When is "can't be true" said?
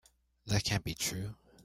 0.63-1.35